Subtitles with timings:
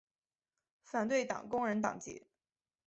[0.83, 2.25] 反对党工人党籍。